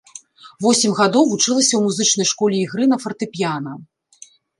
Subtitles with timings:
[0.65, 3.75] Восем гадоў вучылася ў музычнай школе ігры на фартэпіяна.